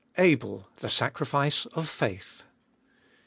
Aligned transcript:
ABEL— 0.17 0.67
THE 0.77 0.89
SACRIFICE 0.89 1.67
OF 1.73 1.87
FAITH. 1.87 2.41